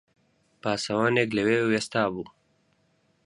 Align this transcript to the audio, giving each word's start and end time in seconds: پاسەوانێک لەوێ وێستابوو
پاسەوانێک 0.61 1.29
لەوێ 1.37 1.59
وێستابوو 1.69 2.27